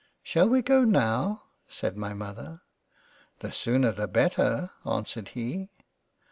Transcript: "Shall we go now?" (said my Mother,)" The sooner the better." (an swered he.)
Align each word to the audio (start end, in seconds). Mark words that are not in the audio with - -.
"Shall 0.23 0.49
we 0.49 0.63
go 0.63 0.83
now?" 0.83 1.43
(said 1.67 1.95
my 1.95 2.11
Mother,)" 2.15 2.61
The 3.41 3.51
sooner 3.51 3.91
the 3.91 4.07
better." 4.07 4.71
(an 4.83 5.03
swered 5.03 5.27
he.) 5.27 5.69